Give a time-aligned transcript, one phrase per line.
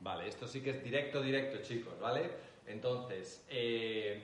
[0.00, 2.30] Vale, esto sí que es directo, directo, chicos, ¿vale?
[2.66, 4.22] Entonces, eh,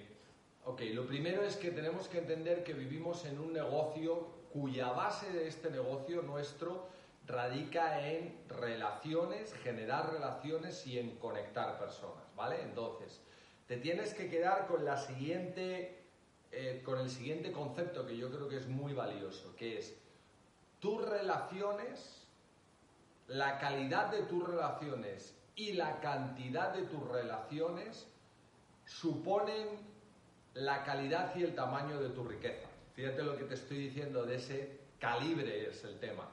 [0.65, 5.33] ok, lo primero es que tenemos que entender que vivimos en un negocio cuya base
[5.33, 6.89] de este negocio nuestro
[7.27, 12.63] radica en relaciones, generar relaciones y en conectar personas, ¿vale?
[12.63, 13.21] Entonces,
[13.67, 16.03] te tienes que quedar con la siguiente,
[16.51, 19.97] eh, con el siguiente concepto que yo creo que es muy valioso, que es
[20.81, 22.20] tus relaciones,
[23.31, 28.09] la calidad de tus relaciones y la cantidad de tus relaciones
[28.85, 29.69] suponen
[30.55, 32.67] la calidad y el tamaño de tu riqueza.
[32.95, 36.29] Fíjate lo que te estoy diciendo de ese calibre es el tema.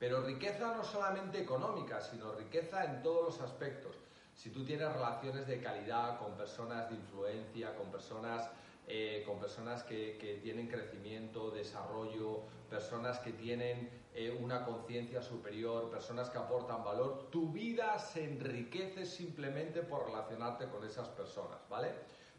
[0.00, 3.94] Pero riqueza no solamente económica, sino riqueza en todos los aspectos.
[4.34, 8.50] Si tú tienes relaciones de calidad con personas de influencia, con personas,
[8.92, 15.88] eh, con personas que, que, tienen crecimiento, desarrollo, personas que tienen eh, una conciencia superior,
[15.88, 21.92] personas que aportan valor, tu vida se enriquece simplemente por relacionarte con esas personas, ¿vale?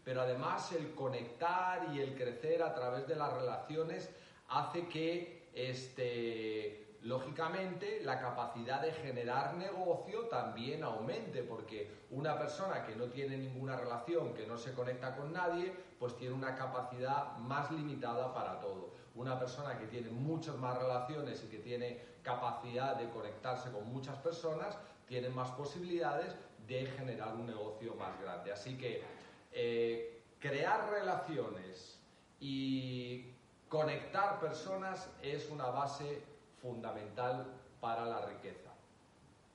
[0.03, 4.09] Pero además el conectar y el crecer a través de las relaciones
[4.49, 12.95] hace que este, lógicamente la capacidad de generar negocio también aumente, porque una persona que
[12.95, 17.71] no tiene ninguna relación, que no se conecta con nadie, pues tiene una capacidad más
[17.71, 18.91] limitada para todo.
[19.15, 24.17] Una persona que tiene muchas más relaciones y que tiene capacidad de conectarse con muchas
[24.17, 26.35] personas, tiene más posibilidades
[26.67, 28.53] de generar un negocio más grande.
[28.53, 29.03] Así que
[29.51, 31.99] eh, crear relaciones
[32.39, 33.31] y
[33.67, 36.30] conectar personas es una base
[36.61, 37.45] fundamental
[37.79, 38.69] para la riqueza.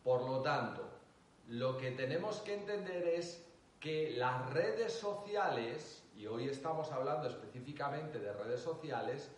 [0.03, 0.83] Por lo tanto,
[1.49, 3.45] lo que tenemos que entender es
[3.81, 9.31] que las redes sociales, y hoy estamos hablando específicamente de redes sociales,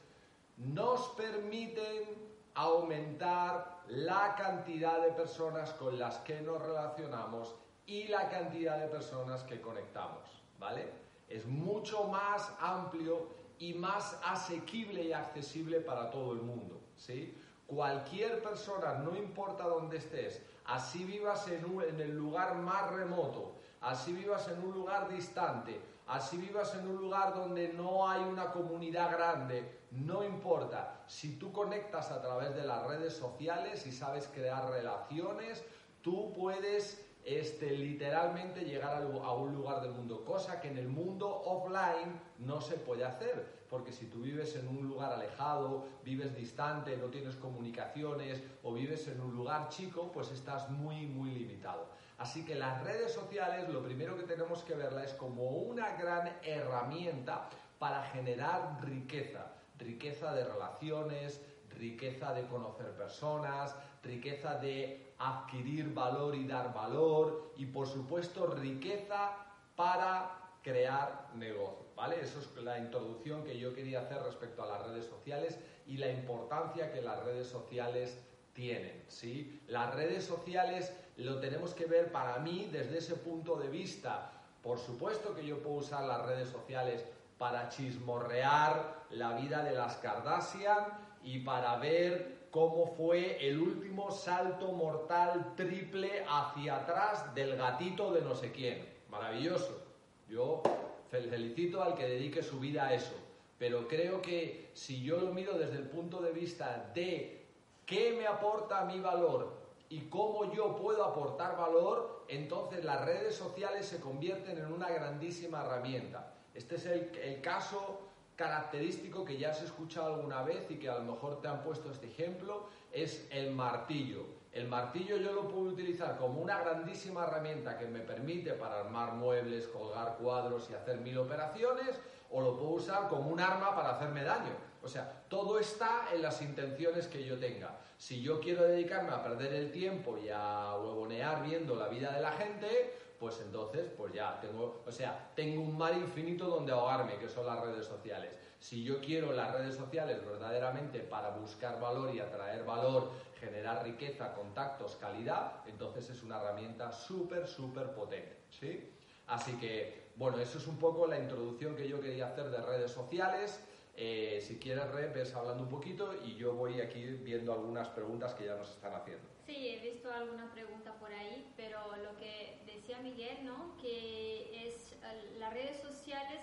[0.56, 7.54] nos permiten aumentar la cantidad de personas con las que nos relacionamos
[7.86, 10.90] y la cantidad de personas que conectamos, ¿vale?
[11.28, 17.34] Es mucho más amplio y más asequible y accesible para todo el mundo, ¿sí?
[17.68, 24.14] Cualquier persona, no importa dónde estés, así vivas en, un, el lugar más remoto, así
[24.14, 29.12] vivas en un lugar distante, así vivas en un lugar donde no hay una comunidad
[29.12, 31.02] grande, no importa.
[31.06, 35.62] Si tú conectas a través de las redes sociales y sabes crear relaciones,
[36.00, 41.28] tú puedes este, literalmente llegar a un lugar del mundo, cosa que en el mundo
[41.44, 46.96] offline no se puede hacer, porque si tú vives en un lugar alejado, vives distante,
[46.96, 51.90] no tienes comunicaciones o vives en un lugar chico, pues estás muy, muy limitado.
[52.16, 56.38] Así que las redes sociales lo primero que tenemos que verla es como una gran
[56.42, 61.42] herramienta para generar riqueza, riqueza de relaciones,
[61.76, 69.32] riqueza de conocer personas, riqueza de adquirir valor y dar valor y por supuesto riqueza
[69.74, 72.20] para crear negocio, ¿vale?
[72.20, 76.10] Eso es la introducción que yo quería hacer respecto a las redes sociales y la
[76.10, 78.18] importancia que las redes sociales
[78.52, 79.62] tienen, ¿sí?
[79.68, 84.32] Las redes sociales lo tenemos que ver para mí desde ese punto de vista.
[84.62, 87.04] Por supuesto que yo puedo usar las redes sociales
[87.38, 90.86] para chismorrear la vida de las Kardashian
[91.22, 98.22] y para ver cómo fue el último salto mortal triple hacia atrás del gatito de
[98.22, 98.86] no sé quién.
[99.10, 99.82] Maravilloso.
[100.28, 100.62] Yo
[101.10, 103.14] felicito al que dedique su vida a eso.
[103.58, 107.46] Pero creo que si yo lo miro desde el punto de vista de
[107.86, 113.86] qué me aporta mi valor y cómo yo puedo aportar valor, entonces las redes sociales
[113.86, 116.34] se convierten en una grandísima herramienta.
[116.54, 118.00] Este es el, el caso
[118.38, 121.90] característico que ya has escuchado alguna vez y que a lo mejor te han puesto
[121.90, 124.26] este ejemplo es el martillo.
[124.52, 129.14] El martillo yo lo puedo utilizar como una grandísima herramienta que me permite para armar
[129.14, 131.98] muebles, colgar cuadros y hacer mil operaciones,
[132.30, 134.52] o lo puedo usar como un arma para hacerme daño.
[134.84, 137.76] O sea, todo está en las intenciones que yo tenga.
[137.98, 142.20] Si yo quiero dedicarme a perder el tiempo y a huevonear viendo la vida de
[142.20, 147.18] la gente, pues entonces, pues ya tengo, o sea, tengo un mar infinito donde ahogarme,
[147.18, 148.30] que son las redes sociales.
[148.60, 153.10] Si yo quiero las redes sociales verdaderamente para buscar valor y atraer valor,
[153.40, 158.90] generar riqueza, contactos, calidad, entonces es una herramienta súper, súper potente, ¿sí?
[159.26, 162.90] Así que, bueno, eso es un poco la introducción que yo quería hacer de redes
[162.90, 163.60] sociales.
[163.96, 168.34] Eh, si quieres, Re, ves hablando un poquito y yo voy aquí viendo algunas preguntas
[168.34, 169.28] que ya nos están haciendo.
[169.44, 172.60] Sí, he visto alguna pregunta por ahí, pero lo que
[172.96, 173.76] Miguel, ¿no?
[173.76, 174.94] Que es
[175.38, 176.40] las redes sociales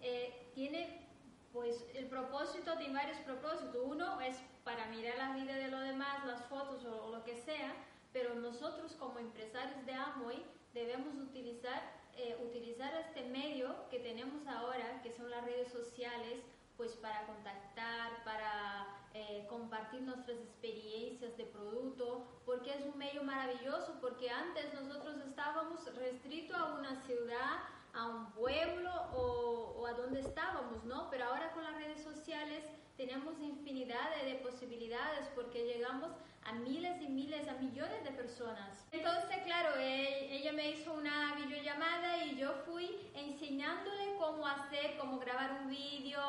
[0.00, 1.00] eh, tiene
[1.52, 3.76] pues el propósito de varios propósitos.
[3.84, 7.74] Uno es para mirar la vida de los demás, las fotos o, lo que sea,
[8.12, 11.80] pero nosotros como empresarios de Amway debemos utilizar,
[12.16, 16.40] eh, utilizar este medio que tenemos ahora, que son las redes sociales,
[16.76, 19.03] pues para contactar, para eh,
[19.94, 26.56] compartir nuestras experiencias de producto, porque es un medio maravilloso, porque antes nosotros estábamos restritos
[26.56, 27.62] a una ciudad,
[27.92, 31.08] a un pueblo o, o, a donde estábamos, ¿no?
[31.10, 32.64] Pero ahora con las redes sociales
[32.96, 36.12] tenemos infinidad de, posibilidades porque llegamos
[36.46, 38.86] a miles y miles, a millones de personas.
[38.92, 45.60] Entonces, claro, ella me hizo una videollamada y yo fui enseñándole cómo hacer, cómo grabar
[45.62, 46.20] un vídeo,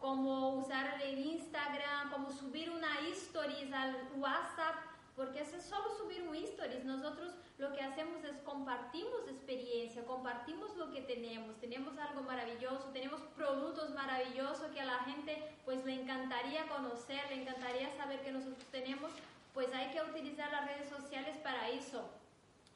[0.00, 4.74] cómo usar el Instagram, cómo subir una stories al WhatsApp,
[5.16, 6.84] porque eso es solo subir un stories.
[6.84, 13.20] Nosotros lo que hacemos es compartimos experiencia, compartimos lo que tenemos, tenemos algo maravilloso, tenemos
[13.36, 18.64] productos maravillosos que a la gente pues le encantaría conocer, le encantaría saber que nosotros
[18.72, 19.12] tenemos,
[19.54, 22.10] pues hay que utilizar las redes sociales para eso.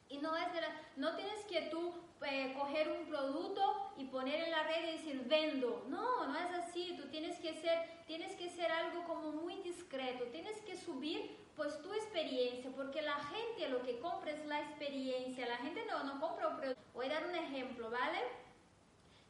[0.09, 1.93] Y no es de la, no tienes que tú
[2.25, 5.85] eh, coger un producto y poner en la red y decir vendo.
[5.89, 6.95] No, no es así.
[6.97, 10.25] Tú tienes que ser, tienes que ser algo como muy discreto.
[10.25, 15.47] Tienes que subir pues tu experiencia, porque la gente lo que compra es la experiencia.
[15.47, 16.81] La gente no, no compra un producto.
[16.93, 18.19] Voy a dar un ejemplo, ¿vale?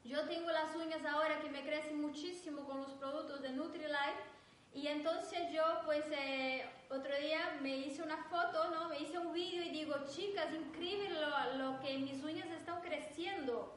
[0.04, 4.38] Yo tengo las uñas ahora que me crecen muchísimo con los productos de Nutrilite
[4.74, 8.90] y entonces yo, pues, eh, otro día me hice una foto, ¿no?
[8.90, 13.74] Me hice un vídeo y digo, chicas, increíble lo, lo, que mis uñas están creciendo.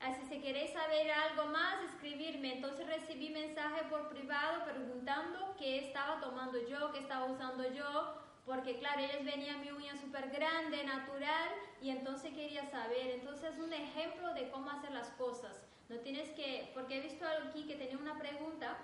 [0.00, 2.54] Así si queréis saber algo más, escribirme.
[2.54, 8.14] Entonces recibí mensaje por privado preguntando qué estaba tomando yo, qué estaba usando yo,
[8.46, 11.50] porque claro, ellos venían mi uña súper grande, natural,
[11.82, 13.10] y entonces quería saber.
[13.10, 15.64] Entonces es un ejemplo de cómo hacer las cosas.
[15.88, 18.76] No tienes que, porque he visto aquí que tenía una pregunta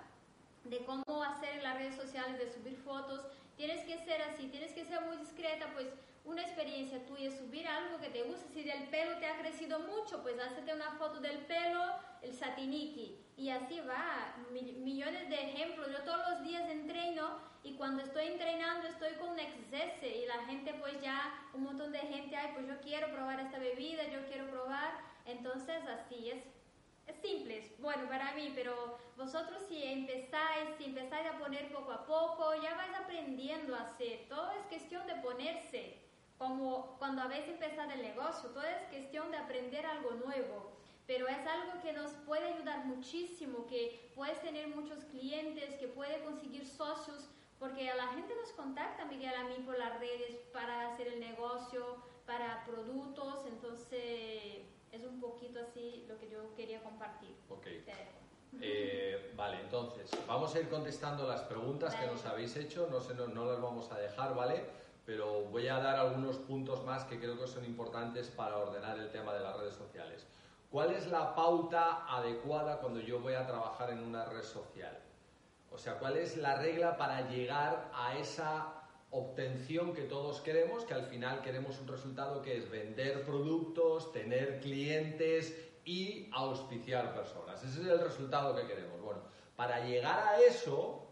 [0.65, 3.21] de cómo hacer en las redes sociales, de subir fotos.
[3.57, 5.89] Tienes que ser así, tienes que ser muy discreta, pues
[6.25, 8.49] una experiencia tuya, subir algo que te guste.
[8.53, 11.81] Si del pelo te ha crecido mucho, pues hazte una foto del pelo,
[12.23, 13.19] el satiniki.
[13.37, 15.89] Y así va, millones de ejemplos.
[15.93, 20.45] Yo todos los días entreno y cuando estoy entrenando estoy con un XS y la
[20.47, 24.25] gente pues ya, un montón de gente, ay, pues yo quiero probar esta bebida, yo
[24.27, 24.99] quiero probar.
[25.27, 26.45] Entonces así es
[27.07, 32.07] es simple, bueno para mí, pero vosotros si empezáis, si empezáis a poner poco a
[32.07, 34.27] poco, ya vais aprendiendo a hacer.
[34.29, 35.99] Todo es cuestión de ponerse,
[36.39, 40.73] como cuando habéis empezado el negocio, todo es cuestión de aprender algo nuevo.
[41.07, 46.25] Pero es algo que nos puede ayudar muchísimo, que puedes tener muchos clientes, que puede
[46.25, 47.29] conseguir socios,
[47.59, 51.21] porque a la gente nos contacta, Miguel, a mí por las redes para hacer el
[51.21, 54.04] negocio, para productos, entonces
[55.45, 57.37] poquito así lo que yo quería compartir.
[57.49, 57.67] Ok.
[58.61, 63.29] Eh, vale, entonces, vamos a ir contestando las preguntas que nos habéis hecho, no, no,
[63.29, 64.65] no, las vamos a dejar, ¿vale?
[65.05, 69.11] Pero voy a dar algunos puntos más que creo que son importantes para ordenar el
[69.11, 70.27] tema de las redes sociales.
[70.71, 74.99] ¿Cuál es la pauta adecuada cuando yo voy a trabajar en una red social?
[75.71, 78.84] O sea, ¿cuál es la regla para llegar a esa
[79.15, 84.61] obtención que todos queremos, que al final queremos un resultado que es vender productos, tener
[84.61, 87.63] clientes y auspiciar personas.
[87.63, 89.01] Ese es el resultado que queremos.
[89.01, 89.21] Bueno,
[89.55, 91.07] para llegar a eso,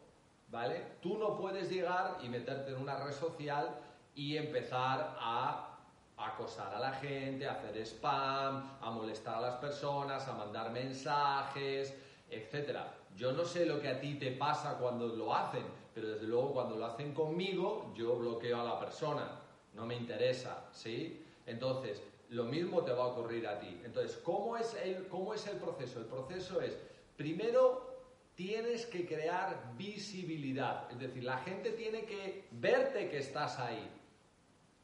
[0.49, 0.83] ¿vale?
[1.01, 3.79] Tú no puedes llegar y meterte en una red social
[4.17, 5.79] y empezar a
[6.17, 11.97] acosar a la gente, a hacer spam, a molestar a las personas, a mandar mensajes,
[12.29, 12.79] etc.
[13.17, 16.53] Yo no sé lo que a ti te pasa cuando lo hacen, pero desde luego
[16.53, 19.41] cuando lo hacen conmigo, yo bloqueo a la persona,
[19.75, 21.25] no me interesa, ¿sí?
[21.47, 23.81] Entonces, lo mismo te va a ocurrir a ti.
[23.85, 26.01] Entonces, ¿cómo es el, cómo es el proceso?
[26.01, 26.77] El proceso es,
[27.17, 27.93] primero,
[28.35, 33.87] tienes que crear visibilidad, es decir, la gente tiene que verte que estás ahí,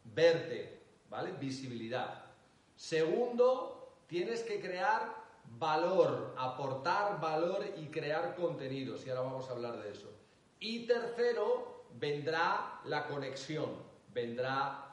[0.05, 1.33] verte, ¿vale?
[1.33, 2.25] Visibilidad.
[2.77, 5.17] Segundo, tienes que crear
[5.59, 10.11] valor, aportar valor y crear contenidos, y ahora vamos a hablar de eso.
[10.61, 13.71] Y tercero, vendrá la conexión,
[14.13, 14.89] vendrá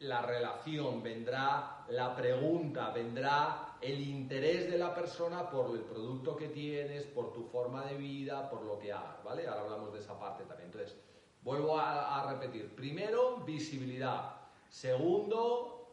[0.00, 6.48] la relación, vendrá la pregunta, vendrá el interés de la persona por el producto que
[6.48, 9.46] tienes, por tu forma de vida, por lo que hagas, ¿vale?
[9.46, 10.70] Ahora hablamos de esa parte también.
[10.70, 10.96] Entonces,
[11.42, 12.74] vuelvo a, repetir.
[12.74, 14.36] Primero, visibilidad.
[14.68, 15.88] Segundo,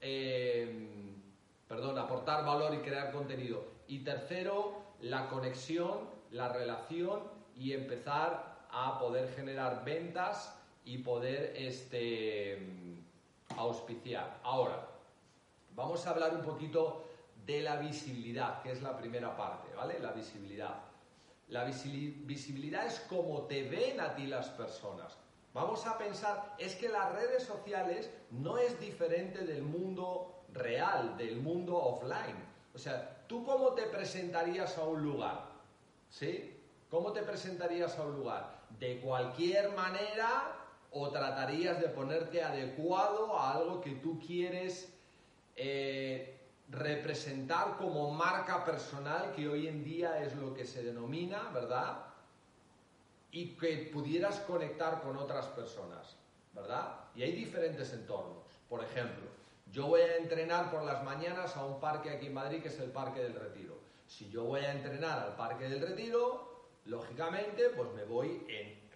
[0.00, 0.88] eh,
[1.68, 3.64] perdón, aportar valor y crear contenido.
[3.86, 12.58] Y tercero, la conexión, la relación y empezar a poder generar ventas y poder este,
[13.56, 14.38] auspiciar.
[14.42, 14.86] Ahora,
[15.74, 17.04] vamos a hablar un poquito
[17.46, 19.98] de la visibilidad, que es la primera parte, ¿vale?
[19.98, 20.74] La visibilidad.
[21.48, 25.16] La visibilidad es como te ven a ti las personas.
[25.54, 31.36] Vamos a pensar, es que las redes sociales no es diferente del mundo real, del
[31.36, 32.36] mundo offline.
[32.74, 35.46] O sea, ¿tú cómo te presentarías a un lugar?
[36.10, 36.55] ¿Sí?
[36.90, 38.60] ¿Cómo te presentarías a un lugar?
[38.78, 40.52] ¿De cualquier manera
[40.90, 44.92] o tratarías de ponerte adecuado a algo que tú quieres
[45.56, 46.38] eh,
[46.70, 52.06] representar como marca personal, que hoy en día es lo que se denomina, ¿verdad?
[53.36, 56.16] y que pudieras conectar con otras personas,
[56.54, 57.00] ¿verdad?
[57.14, 58.46] Y hay diferentes entornos.
[58.66, 59.26] Por ejemplo,
[59.70, 62.78] yo voy a entrenar por las mañanas a un parque aquí en Madrid que es
[62.80, 63.76] el Parque del Retiro.
[64.06, 66.55] Si yo voy a entrenar al Parque del Retiro,
[66.86, 68.46] lógicamente, pues me voy,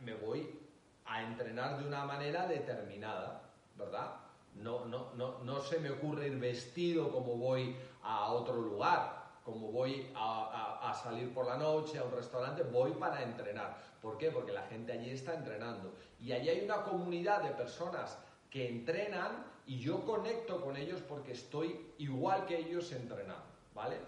[0.00, 0.58] me voy
[1.04, 3.42] a entrenar de una manera determinada,
[3.76, 4.16] ¿verdad?
[4.54, 9.72] No, no, no, no se me ocurre ir vestido como voy a otro lugar, como
[9.72, 13.78] voy a, salir por la noche a un restaurante, voy para entrenar.
[14.02, 14.30] ¿Por qué?
[14.30, 15.94] Porque la gente allí está entrenando.
[16.20, 18.18] Y allí hay una comunidad de personas
[18.50, 23.98] que entrenan y yo conecto con ellos porque estoy igual que ellos entrenando, ¿vale?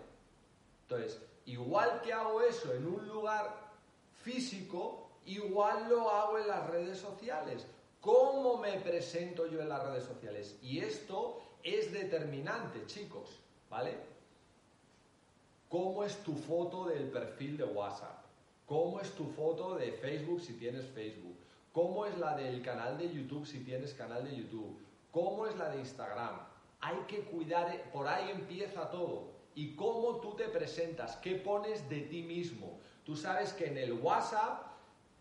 [0.82, 3.62] Entonces, igual que hago eso en un lugar
[4.22, 7.66] físico, igual lo hago en las redes sociales.
[8.00, 10.58] ¿Cómo me presento yo en las redes sociales?
[10.62, 13.96] Y esto es determinante, chicos, ¿vale?
[15.68, 18.24] ¿Cómo es tu foto del perfil de WhatsApp?
[18.66, 21.36] ¿Cómo es tu foto de Facebook si tienes Facebook?
[21.72, 24.78] ¿Cómo es la del canal de YouTube si tienes canal de YouTube?
[25.10, 26.40] ¿Cómo es la de Instagram?
[26.80, 29.30] Hay que cuidar, por ahí empieza todo.
[29.54, 31.16] ¿Y cómo tú te presentas?
[31.16, 32.78] ¿Qué pones de ti mismo?
[33.04, 34.66] Tú sabes que en el WhatsApp,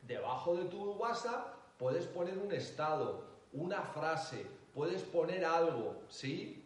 [0.07, 6.63] debajo de tu WhatsApp, puedes poner un estado, una frase, puedes poner algo, ¿sí?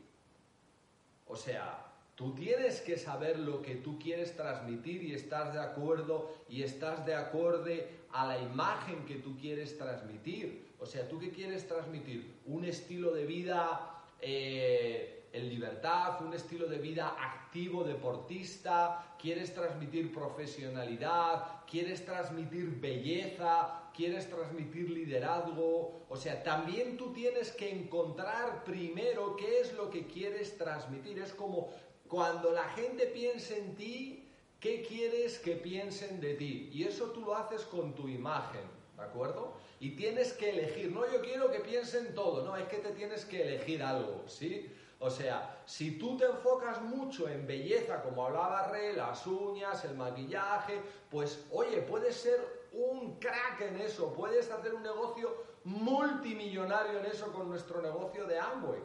[1.28, 6.32] O sea, Tú tienes que saber lo que tú quieres transmitir y estás de acuerdo
[6.48, 10.66] y estás de acorde a la imagen que tú quieres transmitir.
[10.80, 12.34] O sea, ¿tú qué quieres transmitir?
[12.46, 20.14] Un estilo de vida eh, en libertad, un estilo de vida activo, deportista, quieres transmitir
[20.14, 26.06] profesionalidad, quieres transmitir belleza, quieres transmitir liderazgo.
[26.08, 31.20] O sea, también tú tienes que encontrar primero qué es lo que quieres transmitir.
[31.20, 31.70] Es como
[32.08, 36.70] cuando la gente piense en ti, ¿qué quieres que piensen de ti?
[36.74, 38.62] Y eso tú lo haces con tu imagen,
[38.96, 39.54] ¿de acuerdo?
[39.80, 43.26] Y tienes que elegir, no yo quiero que piensen todo, no, es que te tienes
[43.26, 44.72] que elegir algo, ¿sí?
[45.00, 49.96] O sea, si tú te enfocas mucho en belleza, como hablaba Re, las uñas, el
[49.96, 55.36] maquillaje, pues oye, puedes ser un crack en eso, puedes hacer un negocio
[55.66, 58.82] multimillonario en eso con nuestro negocio de Amway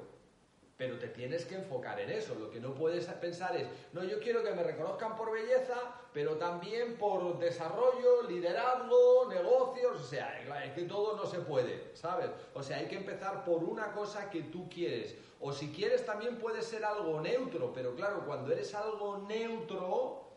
[0.80, 2.34] pero te tienes que enfocar en eso.
[2.36, 5.76] Lo que no puedes pensar es, no, yo quiero que me reconozcan por belleza,
[6.14, 12.30] pero también por desarrollo, liderazgo, negocios, o sea, es que todo no se puede, ¿sabes?
[12.54, 15.16] O sea, hay que empezar por una cosa que tú quieres.
[15.38, 20.30] O si quieres también puede ser algo neutro, pero claro, cuando eres algo neutro,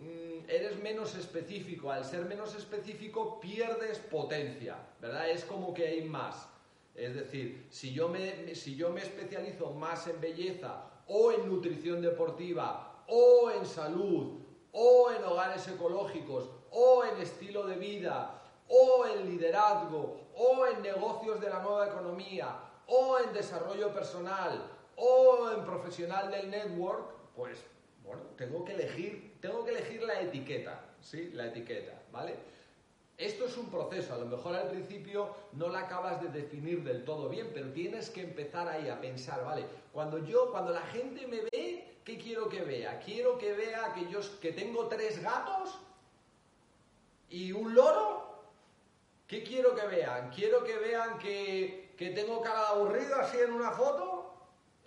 [0.00, 1.90] mm, eres menos específico.
[1.90, 5.30] Al ser menos específico pierdes potencia, ¿verdad?
[5.30, 6.46] Es como que hay más.
[6.98, 12.02] Es decir, si yo, me, si yo me especializo más en belleza o en nutrición
[12.02, 14.40] deportiva o en salud
[14.72, 21.40] o en hogares ecológicos o en estilo de vida o en liderazgo o en negocios
[21.40, 24.60] de la nueva economía o en desarrollo personal
[24.96, 27.64] o en profesional del network, pues
[28.02, 31.30] bueno, tengo que elegir, tengo que elegir la etiqueta, ¿sí?
[31.32, 32.34] La etiqueta, ¿vale?
[33.18, 37.04] Esto es un proceso, a lo mejor al principio no la acabas de definir del
[37.04, 39.66] todo bien, pero tienes que empezar ahí a pensar, ¿vale?
[39.92, 43.00] Cuando yo, cuando la gente me ve, ¿qué quiero que vea?
[43.00, 45.80] Quiero que vea que yo que tengo tres gatos
[47.28, 48.28] y un loro.
[49.26, 50.30] ¿Qué quiero que vean?
[50.30, 54.32] ¿Quiero que vean que, que tengo cara de aburrido así en una foto?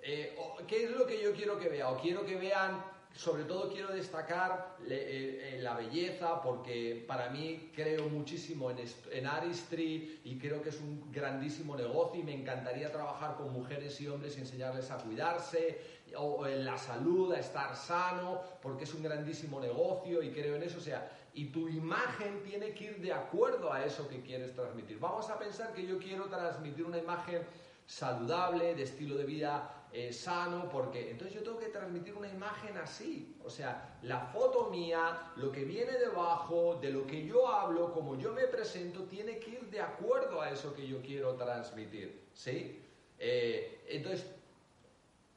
[0.02, 1.94] Eh, ¿Qué es lo que yo quiero que vean?
[1.94, 2.82] ¿O quiero que vean
[3.16, 8.78] sobre todo quiero destacar eh, la belleza porque para mí creo muchísimo en,
[9.12, 14.00] en Aristry y creo que es un grandísimo negocio y me encantaría trabajar con mujeres
[14.02, 18.94] y hombres y enseñarles a cuidarse o en la salud, a estar sano, porque es
[18.94, 20.78] un grandísimo negocio y creo en eso.
[20.78, 25.00] O sea, y tu imagen tiene que ir de acuerdo a eso que quieres transmitir.
[25.00, 27.44] Vamos a pensar que yo quiero transmitir una imagen
[27.86, 32.78] saludable, de estilo de vida eh, sano, porque entonces yo tengo que transmitir una imagen
[32.78, 33.36] así.
[33.44, 38.18] O sea, la foto mía, lo que viene debajo, de lo que yo hablo, como
[38.18, 42.22] yo me presento, tiene que ir de acuerdo a eso que yo quiero transmitir.
[42.34, 42.82] ¿Sí?
[43.20, 44.26] Eh, entonces,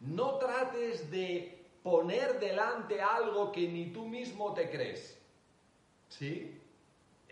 [0.00, 5.18] no trates de poner delante algo que ni tú mismo te crees.
[6.08, 6.61] ¿Sí?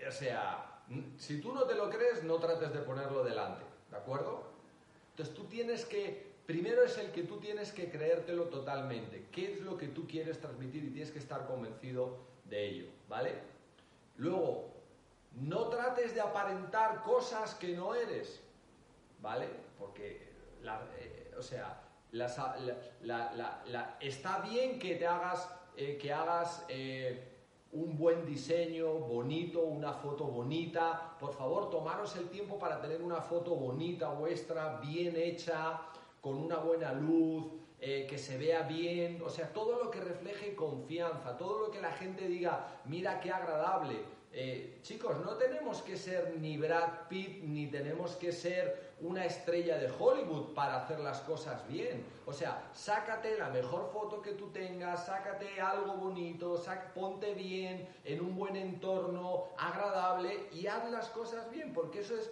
[0.07, 0.83] O sea,
[1.19, 4.45] si tú no te lo crees, no trates de ponerlo delante, ¿de acuerdo?
[5.11, 9.61] Entonces tú tienes que, primero es el que tú tienes que creértelo totalmente, qué es
[9.61, 13.35] lo que tú quieres transmitir y tienes que estar convencido de ello, ¿vale?
[14.17, 14.73] Luego,
[15.41, 18.41] no trates de aparentar cosas que no eres,
[19.21, 19.49] ¿vale?
[19.79, 20.29] Porque,
[20.99, 21.83] eh, o sea,
[24.01, 27.33] está bien que te hagas, eh, que hagas eh,
[27.73, 31.17] un buen diseño, bonito, una foto bonita.
[31.19, 35.81] Por favor, tomaros el tiempo para tener una foto bonita vuestra, bien hecha,
[36.23, 37.45] con una buena luz,
[37.81, 41.81] eh, que se vea bien, o sea, todo lo que refleje confianza, todo lo que
[41.81, 43.97] la gente diga, mira qué agradable.
[44.31, 49.79] Eh, chicos, no tenemos que ser ni Brad Pitt, ni tenemos que ser una estrella
[49.79, 52.05] de Hollywood para hacer las cosas bien.
[52.25, 56.63] O sea, sácate la mejor foto que tú tengas, sácate algo bonito,
[56.95, 62.31] ponte bien, en un buen entorno, agradable y haz las cosas bien, porque eso es...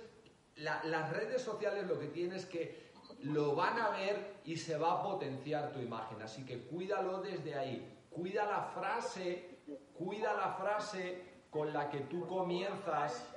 [0.55, 2.90] las redes sociales lo que tienes que
[3.23, 6.23] lo van a ver y se va a potenciar tu imagen.
[6.23, 7.99] Así que cuídalo desde ahí.
[8.11, 9.59] Cuida la frase,
[9.95, 13.35] cuida la frase con la que tú comienzas.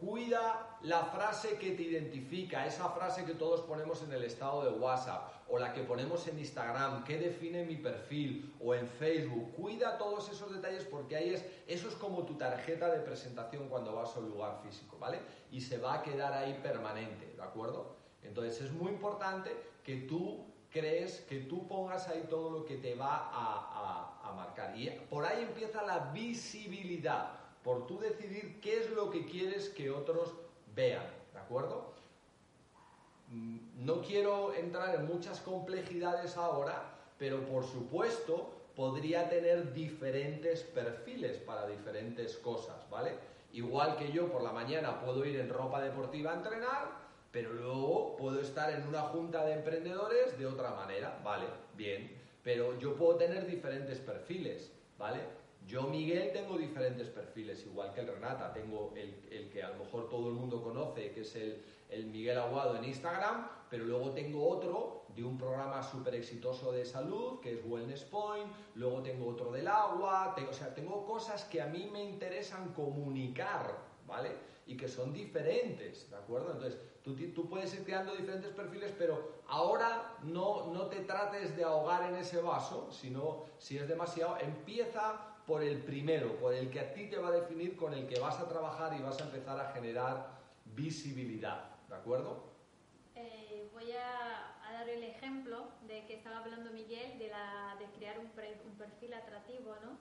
[0.00, 4.70] Cuida la frase que te identifica, esa frase que todos ponemos en el estado de
[4.70, 9.52] WhatsApp o la que ponemos en Instagram, qué define mi perfil o en Facebook.
[9.52, 13.94] Cuida todos esos detalles porque ahí es, eso es como tu tarjeta de presentación cuando
[13.94, 15.18] vas a un lugar físico, ¿vale?
[15.50, 17.96] Y se va a quedar ahí permanente, ¿de acuerdo?
[18.22, 19.50] Entonces es muy importante
[19.84, 24.74] que tú crees, que tú pongas ahí todo lo que te va a marcar.
[24.78, 29.90] Y por ahí empieza la visibilidad por tú decidir qué es lo que quieres que
[29.90, 30.34] otros
[30.74, 31.92] vean, ¿de acuerdo?
[33.28, 36.82] Mm, no quiero entrar en muchas complejidades ahora,
[37.18, 43.12] pero por supuesto podría tener diferentes perfiles para diferentes cosas, ¿vale?
[43.52, 46.88] Igual que yo por la mañana puedo ir en ropa deportiva a entrenar,
[47.32, 51.46] pero luego puedo estar en una junta de emprendedores de otra manera, ¿vale?
[51.74, 52.10] Bien,
[52.42, 55.20] pero yo puedo tener diferentes perfiles, ¿vale?
[55.66, 58.52] Yo, Miguel, tengo diferentes perfiles, igual que el Renata.
[58.52, 62.38] Tengo el, que a lo mejor todo el mundo conoce, que es el, el Miguel
[62.38, 67.54] Aguado en Instagram, pero luego tengo otro de un programa súper exitoso de salud, que
[67.54, 71.66] es Wellness Point, luego tengo otro del agua, tengo, o sea, tengo cosas que a
[71.66, 74.30] mí me interesan comunicar, ¿vale?
[74.66, 76.52] Y que son diferentes, ¿de acuerdo?
[76.52, 81.64] Entonces, tú, tú puedes ir creando diferentes perfiles, pero ahora no, no te trates de
[81.64, 86.78] ahogar en ese vaso, sino si es demasiado, empieza por el primero, por el que
[86.78, 89.24] a ti te va a definir, con el que vas a trabajar y vas a
[89.24, 90.38] empezar a generar
[90.76, 91.70] visibilidad.
[91.88, 92.44] ¿De acuerdo?
[93.16, 98.20] Eh, voy a, dar el ejemplo de que estaba hablando Miguel de, la, de crear
[98.20, 99.98] un, perfil atractivo, ¿no?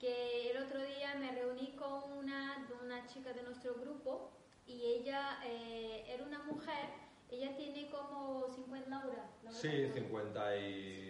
[0.00, 4.32] Que el otro día me reuní con una, una chica de nuestro grupo
[4.66, 6.88] y ella eh, era una mujer,
[7.30, 9.30] ella tiene como 50, Laura.
[9.52, 11.07] Sí, 50 y...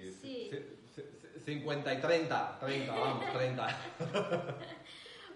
[1.48, 1.54] Sí.
[1.54, 3.76] 50 y 30, 30, vamos, 30.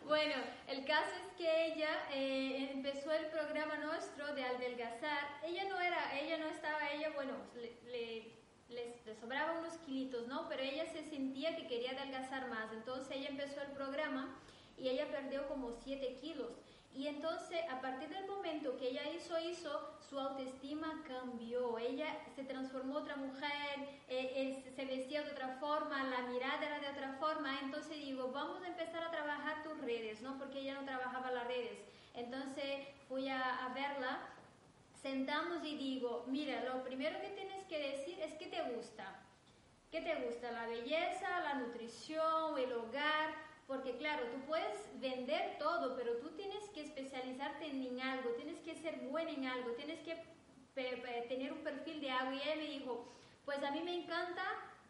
[0.05, 0.35] bueno,
[0.69, 5.41] el caso es que ella eh, empezó el programa nuestro de adelgazar.
[5.43, 7.33] Ella no era, ella no estaba, ella, bueno,
[7.87, 8.31] le,
[8.69, 10.49] le, sobraban unos kilitos, ¿no?
[10.49, 12.71] Pero ella se sentía que quería adelgazar más.
[12.73, 14.39] Entonces ella empezó el programa
[14.77, 16.51] y ella perdió como 7 kilos.
[16.95, 21.79] Y entonces, a partir del momento que ella hizo eso, su autoestima cambió.
[21.79, 26.89] Ella se transformó otra mujer, eh, se vestía de otra forma, la mirada era de
[26.89, 27.59] otra forma.
[27.63, 30.39] Entonces digo, vamos a empezar a trabajar tus redes, ¿no?
[30.39, 31.79] Porque ella no trabajaba las redes.
[32.15, 34.29] Entonces fui a, a verla,
[35.01, 39.19] sentamos y digo, mira, lo primero que tienes que decir es que te gusta.
[39.91, 40.53] ¿Qué te gusta?
[40.53, 46.69] La belleza, la nutrición, el hogar porque claro, tú puedes vender todo, pero tú tienes
[46.71, 50.23] que especializarte en algo, tienes que ser buena en algo, tienes que
[51.29, 52.33] tener un perfil de algo.
[52.33, 53.07] Y ella me dijo,
[53.45, 54.43] pues a mí me encanta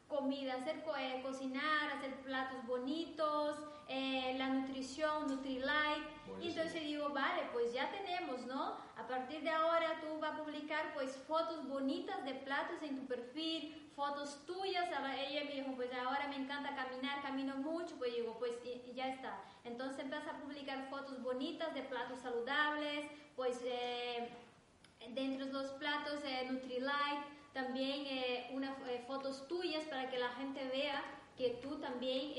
[0.09, 3.57] comida, hacer eh, cocinar, hacer platos bonitos,
[3.89, 6.13] eh, la nutrición, Nutrilite.
[6.41, 8.77] Y entonces digo, vale, pues ya tenemos, ¿no?
[8.97, 13.07] A partir de ahora tú vas a publicar pues fotos bonitas de platos en tu
[13.07, 14.89] perfil, fotos tuyas.
[15.29, 18.53] Ella me dijo, pues ahora me encanta caminar, camino mucho, pues digo, pues
[18.95, 19.41] ya está.
[19.83, 24.29] Entonces empieza a publicar fotos bonitas de platos saludables, pues eh,
[25.13, 30.29] dentro de los platos eh, Nutrilite, también eh, unas eh, fotos tuyas para que la
[30.35, 31.03] gente vea
[31.37, 32.33] que tú también,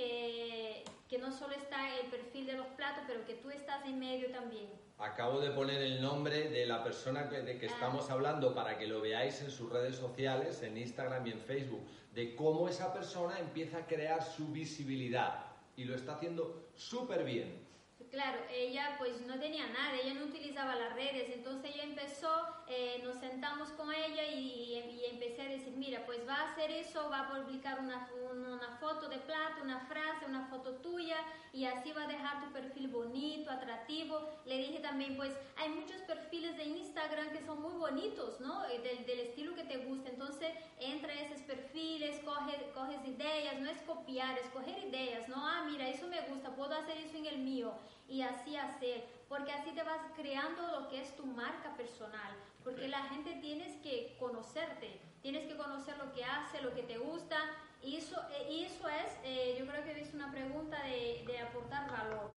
[1.10, 4.32] que no solo está el perfil de los platos, pero que tú estás en medio
[4.32, 4.70] también.
[4.98, 8.14] Acabo de poner el nombre de la persona de que estamos ah.
[8.14, 11.82] hablando para que lo veáis en sus redes sociales, en Instagram y en Facebook,
[12.14, 15.48] de cómo esa persona empieza a crear su visibilidad.
[15.76, 17.64] y lo está haciendo súper bien.
[18.12, 22.30] Claro, ella pues no tenía nada, ella no utilizaba las redes, entonces ella empezó,
[22.68, 24.03] eh, nos sentamos con ella
[25.42, 29.18] a decir, mira, pues va a hacer eso, va a publicar una, una foto de
[29.18, 31.18] plato, una frase, una foto tuya
[31.52, 34.30] y así va a dejar tu perfil bonito, atractivo.
[34.46, 38.66] Le dije también, pues hay muchos perfiles de Instagram que son muy bonitos, ¿no?
[38.66, 43.60] Eh, del, del estilo que te gusta, entonces entra a esos perfiles, coge, coges ideas,
[43.60, 45.36] no es copiar, es coger ideas, ¿no?
[45.38, 47.74] Ah, mira, eso me gusta, puedo hacer eso en el mío
[48.08, 52.88] y así hacer, porque así te vas creando lo que es tu marca personal, porque
[52.88, 57.38] la gente tienes que conocerte, tienes que conocer lo que hace, lo que te gusta,
[57.82, 61.40] y eso, eh, y eso es, eh, yo creo que es una pregunta de, de
[61.40, 62.30] aportar valor.